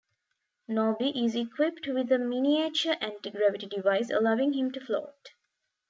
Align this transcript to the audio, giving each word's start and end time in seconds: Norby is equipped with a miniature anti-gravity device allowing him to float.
Norby 0.67 1.11
is 1.15 1.35
equipped 1.35 1.85
with 1.87 2.11
a 2.11 2.17
miniature 2.17 2.95
anti-gravity 3.01 3.67
device 3.67 4.09
allowing 4.09 4.53
him 4.53 4.71
to 4.71 4.79
float. 4.79 5.33